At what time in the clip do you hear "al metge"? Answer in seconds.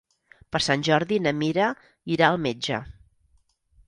2.31-2.81